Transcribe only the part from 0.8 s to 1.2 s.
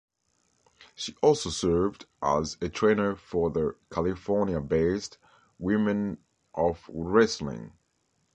She